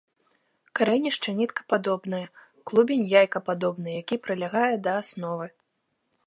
[0.77, 2.23] Карэнішча ніткападобнае,
[2.71, 5.47] клубень яйкападобны, які прылягае да асновы.